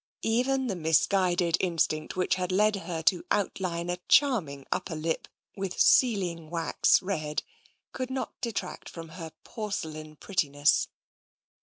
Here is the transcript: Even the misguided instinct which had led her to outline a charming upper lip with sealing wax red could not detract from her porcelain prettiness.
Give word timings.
Even 0.23 0.65
the 0.65 0.75
misguided 0.75 1.57
instinct 1.59 2.15
which 2.15 2.33
had 2.33 2.51
led 2.51 2.75
her 2.75 3.03
to 3.03 3.23
outline 3.29 3.87
a 3.87 3.99
charming 4.07 4.65
upper 4.71 4.95
lip 4.95 5.27
with 5.55 5.79
sealing 5.79 6.49
wax 6.49 7.03
red 7.03 7.43
could 7.91 8.09
not 8.09 8.33
detract 8.41 8.89
from 8.89 9.09
her 9.09 9.31
porcelain 9.43 10.15
prettiness. 10.15 10.87